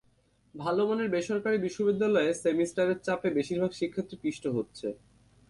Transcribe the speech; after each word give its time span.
ভালো 0.55 0.81
মানের 0.87 1.09
বেসরকারি 1.09 1.57
বিশ্ববিদ্যালয়ে 1.57 2.31
সেমিস্টারের 2.43 2.97
চাপে 3.03 3.29
বেশির 3.37 3.59
ভাগ 3.61 3.71
শিক্ষার্থী 3.71 4.15
পিষ্ট 4.23 4.43
হচ্ছে। 4.47 4.87